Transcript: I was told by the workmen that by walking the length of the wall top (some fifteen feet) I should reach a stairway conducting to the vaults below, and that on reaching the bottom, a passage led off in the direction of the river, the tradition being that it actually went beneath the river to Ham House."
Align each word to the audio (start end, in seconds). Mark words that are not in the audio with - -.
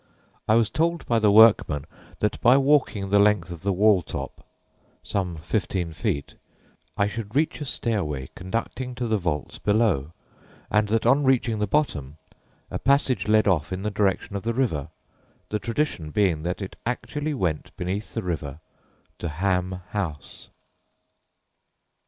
I 0.47 0.55
was 0.55 0.71
told 0.71 1.05
by 1.05 1.19
the 1.19 1.31
workmen 1.31 1.85
that 2.21 2.41
by 2.41 2.57
walking 2.57 3.11
the 3.11 3.19
length 3.19 3.51
of 3.51 3.61
the 3.61 3.71
wall 3.71 4.01
top 4.01 4.43
(some 5.03 5.37
fifteen 5.37 5.93
feet) 5.93 6.33
I 6.97 7.05
should 7.05 7.35
reach 7.35 7.61
a 7.61 7.65
stairway 7.65 8.31
conducting 8.33 8.95
to 8.95 9.07
the 9.07 9.19
vaults 9.19 9.59
below, 9.59 10.11
and 10.71 10.87
that 10.87 11.05
on 11.05 11.23
reaching 11.23 11.59
the 11.59 11.67
bottom, 11.67 12.17
a 12.71 12.79
passage 12.79 13.27
led 13.27 13.47
off 13.47 13.71
in 13.71 13.83
the 13.83 13.91
direction 13.91 14.35
of 14.35 14.41
the 14.41 14.55
river, 14.55 14.87
the 15.49 15.59
tradition 15.59 16.09
being 16.09 16.41
that 16.41 16.63
it 16.63 16.77
actually 16.83 17.35
went 17.35 17.69
beneath 17.77 18.15
the 18.15 18.23
river 18.23 18.59
to 19.19 19.29
Ham 19.29 19.81
House." 19.91 20.47